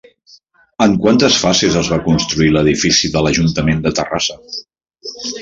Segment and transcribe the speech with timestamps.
[0.85, 4.41] En quantes fases es va construir l'edifici de l'Ajuntament de Terrassa?